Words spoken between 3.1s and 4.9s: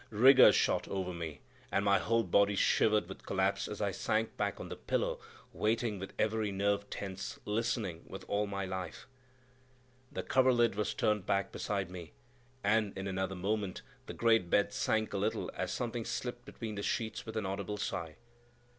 collapse as I sank back on the